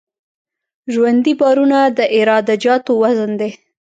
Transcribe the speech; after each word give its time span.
ژوندي 0.93 1.33
بارونه 1.41 1.79
د 1.97 1.99
عراده 2.15 2.55
جاتو 2.63 2.91
وزن 3.01 3.31
دی 3.39 3.51